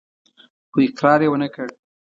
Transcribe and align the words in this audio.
خو 0.71 0.77
اقرار 0.87 1.19
يې 1.23 1.29
ونه 1.31 1.47
کړ. 1.53 1.67